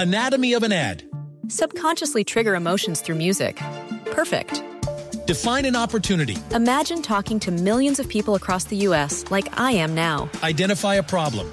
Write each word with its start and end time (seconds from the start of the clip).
Anatomy 0.00 0.54
of 0.54 0.64
an 0.64 0.72
ad. 0.72 1.04
Subconsciously 1.48 2.24
trigger 2.24 2.54
emotions 2.54 3.00
through 3.00 3.18
music. 3.18 3.60
Perfect. 4.14 4.62
Define 5.26 5.64
an 5.64 5.76
opportunity. 5.76 6.36
Imagine 6.54 7.02
talking 7.02 7.38
to 7.40 7.52
millions 7.52 8.00
of 8.00 8.08
people 8.08 8.34
across 8.34 8.64
the 8.64 8.76
U.S. 8.88 9.24
like 9.30 9.48
I 9.58 9.72
am 9.72 9.94
now. 9.94 10.28
Identify 10.42 10.96
a 10.96 11.02
problem. 11.02 11.52